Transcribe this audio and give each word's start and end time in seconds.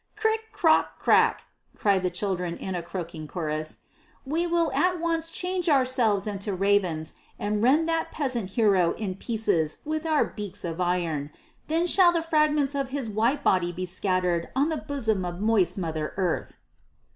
"Crick! 0.15 0.51
Crock! 0.51 0.97
Crack!" 0.97 1.43
cried 1.77 2.01
the 2.01 2.09
children 2.09 2.57
in 2.57 2.73
a 2.73 2.81
croaking 2.81 3.27
chorus; 3.27 3.81
"we 4.25 4.47
will 4.47 4.71
at 4.71 4.99
once 4.99 5.29
change 5.29 5.69
ourselves 5.69 6.25
into 6.25 6.55
ravens 6.55 7.13
and 7.37 7.61
rend 7.61 7.87
that 7.87 8.11
peasant 8.11 8.49
hero 8.49 8.93
in 8.93 9.13
pieces 9.13 9.77
with 9.85 10.07
our 10.07 10.25
beaks 10.25 10.65
of 10.65 10.81
iron. 10.81 11.29
Then 11.67 11.85
shall 11.85 12.11
the 12.11 12.23
fragments 12.23 12.73
of 12.73 12.89
his 12.89 13.07
white 13.07 13.43
body 13.43 13.71
be 13.71 13.85
scattered 13.85 14.49
on 14.55 14.69
the 14.69 14.77
bosom 14.77 15.23
of 15.23 15.39
moist 15.39 15.77
Mother 15.77 16.13
Earth." 16.17 16.57